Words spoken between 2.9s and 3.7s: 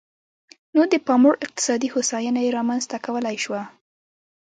کولای شوه.